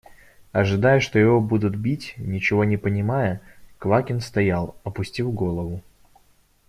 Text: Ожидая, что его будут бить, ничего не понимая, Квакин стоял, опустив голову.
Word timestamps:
Ожидая, 0.51 0.99
что 0.99 1.19
его 1.19 1.39
будут 1.39 1.75
бить, 1.75 2.15
ничего 2.17 2.63
не 2.63 2.75
понимая, 2.75 3.39
Квакин 3.77 4.19
стоял, 4.19 4.75
опустив 4.83 5.31
голову. 5.31 5.83